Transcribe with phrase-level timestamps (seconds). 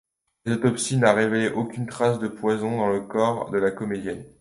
[0.45, 4.25] L'autopsie n'a révélé aucune trace de poison dans le corps de la comédienne.